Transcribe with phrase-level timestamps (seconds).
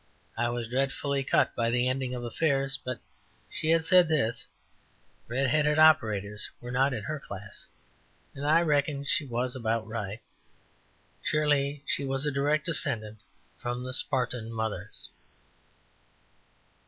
[0.35, 2.99] I was dreadfully cut by the ending of affairs, but
[3.51, 4.09] she had said,
[5.27, 7.67] "Red headed operators were not in her class,"
[8.33, 10.23] and I reckon she was about right.
[11.21, 13.19] Surely, she was a direct descendant
[13.59, 15.09] from the Spartan mothers.